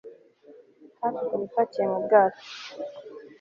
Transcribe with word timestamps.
hafi 0.99 1.21
ku 1.29 1.35
bipakiye 1.41 1.85
mu 1.91 1.99
bwato 2.05 2.41